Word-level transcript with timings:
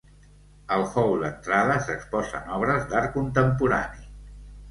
Al 0.75 0.85
hall 0.93 1.11
d'entrada 1.23 1.75
s'exposen 1.89 2.49
obres 2.57 2.87
d'art 2.93 3.13
contemporani. 3.19 4.09